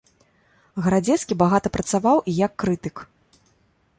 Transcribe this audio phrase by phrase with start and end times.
[0.85, 2.95] Гарадзецкі багата працаваў і як крытык.